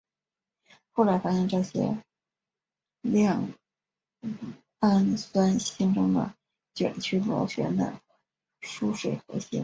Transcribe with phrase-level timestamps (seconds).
[0.93, 1.99] 后来发现这些
[3.01, 3.49] 亮
[4.79, 6.35] 氨酸形成了
[6.73, 8.01] 卷曲螺旋的
[8.61, 9.59] 疏水核心。